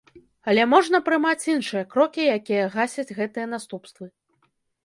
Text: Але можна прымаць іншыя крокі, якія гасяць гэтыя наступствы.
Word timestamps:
Але 0.51 0.63
можна 0.71 1.01
прымаць 1.09 1.47
іншыя 1.55 1.83
крокі, 1.93 2.23
якія 2.39 2.63
гасяць 2.77 3.15
гэтыя 3.21 3.47
наступствы. 3.55 4.05